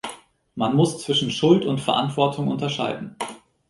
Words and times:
Man 0.55 0.75
muss 0.75 0.99
zwischen 0.99 1.29
Schuld 1.29 1.63
und 1.63 1.79
Verantwortung 1.79 2.47
unterscheiden. 2.47 3.15